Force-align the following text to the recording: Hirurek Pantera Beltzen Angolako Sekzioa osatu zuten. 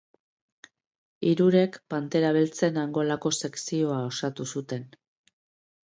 Hirurek 1.31 1.77
Pantera 1.95 2.33
Beltzen 2.39 2.81
Angolako 2.87 3.35
Sekzioa 3.43 4.03
osatu 4.11 4.53
zuten. 4.57 4.93